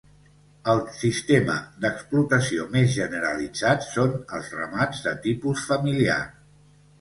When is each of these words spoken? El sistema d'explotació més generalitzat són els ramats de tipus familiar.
El 0.71 0.79
sistema 1.01 1.57
d'explotació 1.83 2.65
més 2.77 2.95
generalitzat 2.95 3.85
són 3.91 4.17
els 4.39 4.51
ramats 4.57 5.05
de 5.09 5.15
tipus 5.29 5.69
familiar. 5.75 6.19